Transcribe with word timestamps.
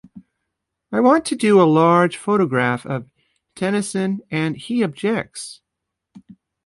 I 0.91 0.99
want 0.99 1.25
to 1.25 1.35
do 1.35 1.61
a 1.61 1.69
large 1.71 2.17
photograph 2.17 2.87
of 2.87 3.11
Tennyson 3.55 4.21
and 4.31 4.57
he 4.57 4.81
objects! 4.81 5.61